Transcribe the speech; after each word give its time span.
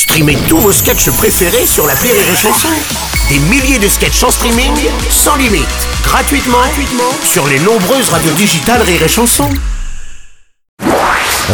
Streamez 0.00 0.38
tous 0.48 0.56
vos 0.56 0.72
sketchs 0.72 1.10
préférés 1.10 1.66
sur 1.66 1.86
la 1.86 1.92
Rire 1.92 2.14
et 2.14 2.34
Chanson. 2.34 2.68
Des 3.28 3.38
milliers 3.50 3.78
de 3.78 3.86
sketchs 3.86 4.22
en 4.24 4.30
streaming, 4.30 4.72
sans 5.10 5.36
limite, 5.36 5.66
gratuitement, 6.04 6.56
gratuitement 6.56 7.12
sur 7.22 7.46
les 7.48 7.58
nombreuses 7.58 8.08
radios 8.08 8.32
digitales 8.32 8.80
Rire 8.80 9.02
et 9.02 9.08
Chanson. 9.08 9.46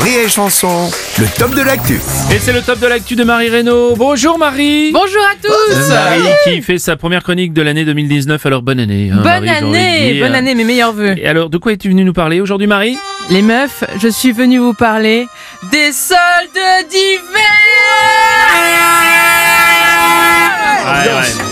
Rire 0.00 0.20
et 0.24 0.28
Chanson, 0.28 0.88
le 1.18 1.26
top 1.36 1.56
de 1.56 1.62
l'actu. 1.62 1.94
Et 2.32 2.38
c'est 2.38 2.52
le 2.52 2.62
top 2.62 2.78
de 2.78 2.86
l'actu 2.86 3.16
de 3.16 3.24
Marie 3.24 3.48
Reynaud. 3.48 3.96
Bonjour 3.96 4.38
Marie 4.38 4.92
Bonjour 4.92 5.22
à 5.22 5.34
tous 5.42 5.88
Marie 5.88 6.22
qui 6.44 6.62
fait 6.62 6.78
sa 6.78 6.96
première 6.96 7.24
chronique 7.24 7.52
de 7.52 7.62
l'année 7.62 7.84
2019, 7.84 8.46
alors 8.46 8.62
bonne 8.62 8.78
année. 8.78 9.10
hein, 9.12 9.16
Bonne 9.16 9.24
Marie, 9.24 9.46
j'ai 9.48 9.64
envie 9.64 9.72
de 9.72 9.76
année, 9.76 10.12
dire. 10.12 10.24
bonne 10.26 10.34
année, 10.36 10.54
mes 10.54 10.64
meilleurs 10.64 10.92
vœux. 10.92 11.14
Et 11.18 11.26
alors, 11.26 11.50
de 11.50 11.58
quoi 11.58 11.72
es-tu 11.72 11.88
venue 11.88 12.04
nous 12.04 12.12
parler 12.12 12.40
aujourd'hui 12.40 12.68
Marie? 12.68 12.96
Les 13.28 13.42
meufs, 13.42 13.82
je 13.98 14.08
suis 14.08 14.32
venue 14.32 14.58
vous 14.58 14.74
parler 14.74 15.28
des 15.70 15.90
soldes 15.92 16.88
d'hiver 16.88 17.42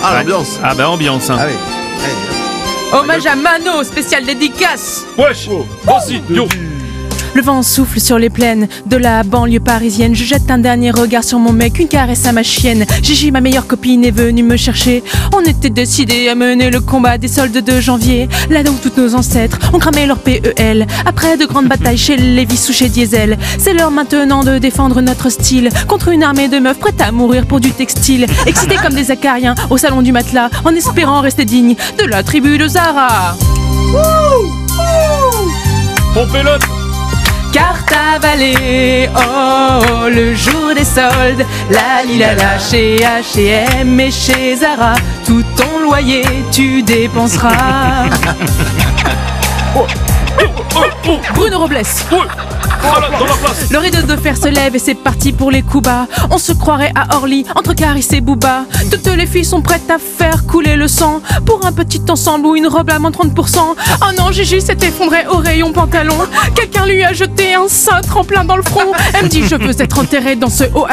Ah, 0.07 0.15
l'ambiance. 0.19 0.59
Ah 0.63 0.75
bah 0.75 0.89
ambiance. 0.89 1.31
hein. 1.31 1.37
Ah 1.41 1.47
oui. 1.49 1.55
Hommage 2.93 3.27
à 3.27 3.35
Mano, 3.35 3.83
spécial 3.83 4.25
dédicace 4.25 5.05
Wesh 5.19 5.49
Voici, 5.83 6.23
yo 6.31 6.47
Le 7.35 7.43
vent 7.43 7.65
souffle 7.65 7.99
sur 7.99 8.17
les 8.17 8.31
plaines 8.31 8.69
de 8.87 8.97
la 8.97 9.25
banlieue 9.25 9.59
parisienne. 9.59 10.15
Je 10.15 10.23
jette 10.23 10.51
un 10.53 10.59
dernier 10.59 10.93
regard 10.93 11.25
sur 11.25 11.41
mon 11.41 11.53
mec, 11.53 11.81
une 11.81 11.89
caresse 11.89 12.27
à 12.27 12.33
ma 12.33 12.45
chienne. 12.45 12.87
Gigi, 13.03 13.33
ma 13.33 13.41
meilleure 13.41 13.67
copine, 13.67 14.05
est 14.05 14.13
venue 14.13 14.45
me 14.45 14.57
chercher. 14.57 15.03
On 15.35 15.41
était 15.41 15.71
décidés 15.71 16.29
à 16.29 16.37
mener 16.37 16.71
le 16.71 16.81
combat 16.81 17.19
des 17.19 17.27
soldes 17.27 17.53
de 17.53 17.81
janvier. 17.81 18.29
Là 18.51 18.61
où 18.61 18.89
tous 18.89 19.01
nos 19.01 19.17
ancêtres 19.17 19.59
ont 19.73 19.81
cramé 19.81 20.07
leur 20.07 20.19
PEL. 20.19 20.87
Après 21.05 21.37
de 21.37 21.45
grandes 21.45 21.67
batailles 21.67 21.99
chez 21.99 22.17
Lévis 22.17 22.67
ou 22.69 22.73
chez 22.73 22.89
Diesel. 22.89 23.37
C'est 23.59 23.75
l'heure 23.75 23.91
maintenant 23.91 24.45
de 24.45 24.59
défendre 24.59 25.01
notre 25.01 25.29
style 25.29 25.71
contre 25.89 26.11
une 26.11 26.23
armée 26.23 26.47
de 26.47 26.61
meufs 26.61 26.79
prêtes 26.79 27.01
à 27.01 27.11
mourir 27.11 27.47
pour 27.47 27.59
du 27.59 27.73
textile. 27.73 28.27
Excités 28.47 28.77
comme 28.77 28.95
des 28.95 29.11
acariens 29.11 29.57
au 29.71 29.77
salon 29.77 30.03
du 30.03 30.13
matelas, 30.13 30.51
en 30.65 30.71
espérant 30.71 31.21
rester 31.21 31.45
dignes 31.45 31.75
de 31.99 32.05
la 32.05 32.23
tribu 32.23 32.59
de 32.59 32.69
Zara. 32.69 33.37
Pompez-le 37.55 37.87
Cartavalet, 37.89 39.09
oh, 39.17 40.09
le 40.09 40.35
jour 40.35 40.75
des 40.75 40.85
soldes, 40.85 41.47
la 41.71 42.05
lilala 42.05 42.59
chez 42.59 42.97
H&M 42.97 44.01
et 44.01 44.11
chez 44.11 44.57
Zara, 44.57 44.95
tout 45.25 45.45
ton 45.57 45.81
loyer 45.81 46.25
tu 46.51 46.83
dépenseras. 46.83 48.07
Bruno 51.35 51.59
Robles, 51.59 51.83
Le 53.71 53.79
rideau 53.79 54.03
de 54.03 54.17
fer 54.17 54.37
se 54.37 54.49
lève 54.49 54.75
et 54.75 54.79
c'est 54.79 54.95
parti 54.95 55.33
pour 55.33 55.51
les 55.51 55.63
coups 55.63 55.85
bas. 55.85 56.07
On 56.31 56.39
se 56.39 56.53
croirait 56.53 56.93
à 56.95 57.17
Orly, 57.17 57.45
entre 57.55 57.75
Caris 57.75 58.07
et 58.13 58.21
Booba. 58.21 58.65
Toutes 58.91 59.07
les 59.07 59.27
filles 59.27 59.45
sont 59.45 59.63
prêtes 59.63 59.91
à 59.91 59.99
faire 59.99 60.47
couler 60.47 60.77
le 60.77 60.89
sang 60.89 61.21
pour 61.47 61.65
un 61.67 61.73
petit 61.73 62.03
ensemble 62.09 62.47
ou 62.47 62.57
une 62.57 62.67
robe 62.67 62.91
à 62.91 62.99
moins 62.99 63.11
30%. 63.11 63.59
Oh 63.59 64.05
non, 64.19 64.33
Gigi 64.33 64.61
s'est 64.61 64.77
effondré 64.83 65.27
au 65.29 65.37
rayon 65.37 65.73
pantalon. 65.73 66.17
Quelqu'un 66.55 66.87
lui 66.87 67.03
a 67.03 67.13
jeté 67.13 67.55
un 67.55 67.69
cintre 67.69 68.17
en 68.17 68.25
plein 68.25 68.45
dans 68.45 68.57
le 68.57 68.63
front. 68.63 68.93
Elle 69.15 69.25
me 69.25 69.29
dit 69.29 69.47
Je 69.47 69.57
veux 69.57 69.81
être 69.81 69.99
enterrée 69.99 70.37
dans 70.37 70.51
ce 70.51 70.65
haut. 70.75 70.87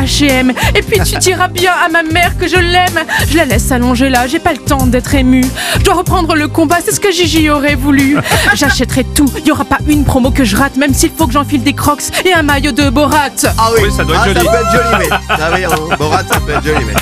Et 0.75 0.81
puis 0.81 0.99
tu 1.03 1.17
diras 1.17 1.47
bien 1.47 1.71
à 1.73 1.89
ma 1.89 2.03
mère 2.03 2.37
que 2.37 2.47
je 2.47 2.57
l'aime. 2.57 2.99
Je 3.29 3.37
la 3.37 3.45
laisse 3.45 3.71
allonger 3.71 4.09
là, 4.09 4.27
j'ai 4.27 4.39
pas 4.39 4.53
le 4.53 4.59
temps 4.59 4.85
d'être 4.85 5.13
émue. 5.15 5.45
Je 5.77 5.83
dois 5.83 5.95
reprendre 5.95 6.35
le 6.35 6.47
combat, 6.47 6.77
c'est 6.83 6.91
ce 6.91 6.99
que 6.99 7.11
Gigi 7.11 7.49
aurait 7.49 7.75
voulu. 7.75 8.17
J'achèterai 8.53 9.03
tout, 9.03 9.31
y 9.45 9.51
aura 9.51 9.65
pas 9.65 9.79
une 9.87 10.03
promo 10.03 10.31
que 10.31 10.43
je 10.43 10.55
rate, 10.55 10.77
même 10.77 10.93
s'il 10.93 11.11
faut 11.11 11.27
que 11.27 11.33
j'enfile 11.33 11.63
des 11.63 11.73
crocs 11.81 12.11
et 12.25 12.33
un 12.33 12.43
maillot 12.43 12.71
de 12.71 12.91
Borat. 12.91 13.29
Ah 13.57 13.69
oui, 13.73 13.81
Oui, 13.85 13.91
ça 13.91 14.03
doit 14.03 14.15
être 14.17 14.23
ah, 14.23 14.27
joli. 14.27 14.45
Ça 14.45 14.51
peut 14.51 14.57
être 14.57 14.71
joli, 14.71 14.95
mais. 14.99 15.09
Ah 15.29 15.49
oui, 15.51 15.65
hein, 15.65 15.95
Borat, 15.97 16.23
ça 16.31 16.39
peut 16.39 16.51
être 16.51 16.63
joli, 16.63 16.85
mais. 16.85 16.93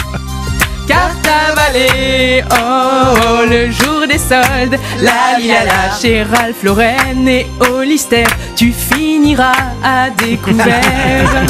Cartavalet, 0.87 2.43
oh, 2.51 3.45
le 3.47 3.69
jour 3.69 4.07
des 4.07 4.17
soldes, 4.17 4.79
la 5.01 5.37
lilala 5.37 5.91
chez 6.01 6.23
Ralph 6.23 6.63
Lauren 6.63 7.27
et 7.27 7.45
Hollister, 7.59 8.23
tu 8.55 8.71
finiras 8.71 9.51
à 9.83 10.09
découvert. 10.11 11.45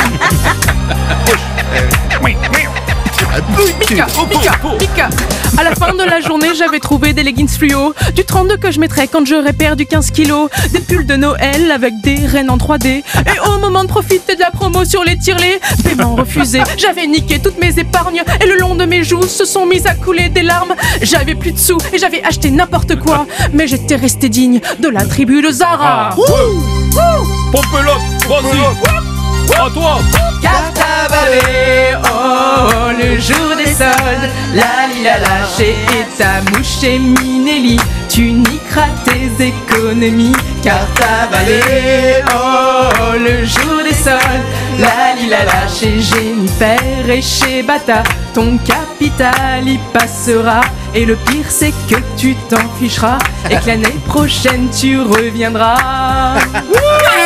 Mika, 3.79 4.07
Mika, 4.29 4.51
Mika. 4.79 5.09
À 5.57 5.63
la 5.63 5.75
fin 5.75 5.93
de 5.93 6.03
la 6.03 6.19
journée, 6.19 6.49
j'avais 6.57 6.79
trouvé 6.79 7.13
des 7.13 7.23
leggings 7.23 7.47
fluo, 7.47 7.93
du 8.15 8.23
32 8.23 8.57
que 8.57 8.71
je 8.71 8.79
mettrais 8.79 9.07
quand 9.07 9.25
j'aurais 9.25 9.53
perdu 9.53 9.85
15 9.85 10.11
kilos, 10.11 10.49
des 10.71 10.79
pulls 10.79 11.05
de 11.05 11.15
Noël 11.15 11.71
avec 11.71 11.93
des 12.01 12.15
rennes 12.25 12.49
en 12.49 12.57
3D. 12.57 12.87
Et 12.87 13.03
au 13.47 13.59
moment 13.59 13.83
de 13.83 13.89
profiter 13.89 14.35
de 14.35 14.39
la 14.39 14.51
promo 14.51 14.83
sur 14.85 15.03
les 15.03 15.17
tirelets, 15.17 15.59
paiement 15.83 16.15
refusé, 16.15 16.61
j'avais 16.77 17.05
niqué 17.07 17.39
toutes 17.39 17.59
mes 17.59 17.77
épargnes 17.77 18.23
et 18.41 18.47
le 18.47 18.57
long 18.57 18.75
de 18.75 18.85
mes 18.85 19.03
joues 19.03 19.27
se 19.27 19.45
sont 19.45 19.65
mises 19.65 19.85
à 19.85 19.93
couler 19.93 20.29
des 20.29 20.43
larmes. 20.43 20.73
J'avais 21.01 21.35
plus 21.35 21.51
de 21.51 21.59
sous 21.59 21.77
et 21.93 21.97
j'avais 21.99 22.23
acheté 22.23 22.49
n'importe 22.51 22.99
quoi, 22.99 23.25
mais 23.53 23.67
j'étais 23.67 23.95
resté 23.95 24.29
digne 24.29 24.59
de 24.79 24.87
la 24.89 25.05
tribu 25.05 25.41
de 25.41 25.51
Zara. 25.51 26.15
Pompez-le 27.51 27.93
Vas-y 28.27 29.55
À 29.55 29.69
toi 29.71 29.99
Cartavalet, 30.41 31.58
la 34.53 34.93
lilala 34.93 35.47
chez 35.57 35.75
Etamouche 35.99 36.83
et 36.83 36.99
Minelli, 36.99 37.79
tu 38.09 38.31
niqueras 38.31 38.87
tes 39.05 39.45
économies. 39.45 40.35
Cartavalet, 40.63 42.23
oh, 42.33 43.13
le 43.17 43.45
jour 43.45 43.83
des 43.83 43.93
soldes, 43.93 44.19
la 44.79 45.15
lilala 45.21 45.67
chez 45.67 45.99
Jennifer 45.99 47.09
et 47.09 47.21
chez 47.21 47.63
Bata, 47.63 48.03
ton 48.33 48.57
capital 48.57 49.67
y 49.67 49.79
passera. 49.93 50.61
Et 50.93 51.05
le 51.05 51.15
pire 51.15 51.45
c'est 51.49 51.73
que 51.89 51.95
tu 52.17 52.35
t'en 52.49 52.57
ficheras 52.79 53.19
et 53.49 53.55
que 53.57 53.67
l'année 53.67 53.99
prochaine 54.07 54.69
tu 54.69 54.99
reviendras. 54.99 56.35